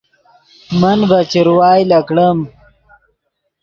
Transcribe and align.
من 0.79 0.97
ڤے 1.09 1.19
چروائے 1.31 1.81
لکڑیم 1.89 2.37